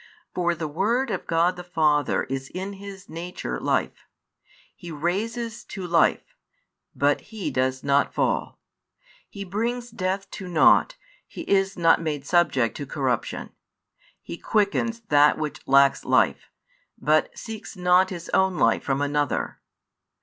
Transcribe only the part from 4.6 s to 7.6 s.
He raises to life, but He